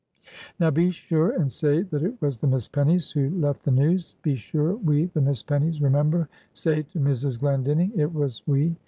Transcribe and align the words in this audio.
"Now 0.59 0.71
be 0.71 0.89
sure, 0.89 1.29
and 1.39 1.51
say 1.51 1.83
that 1.83 2.01
it 2.01 2.19
was 2.23 2.37
the 2.39 2.47
Miss 2.47 2.67
Pennies, 2.67 3.11
who 3.11 3.29
left 3.39 3.63
the 3.65 3.69
news 3.69 4.15
be 4.23 4.35
sure 4.35 4.75
we 4.77 5.05
the 5.05 5.21
Miss 5.21 5.43
Pennies 5.43 5.79
remember 5.79 6.27
say 6.55 6.81
to 6.81 6.99
Mrs. 6.99 7.37
Glendinning 7.39 7.91
it 7.95 8.11
was 8.11 8.41
we." 8.47 8.75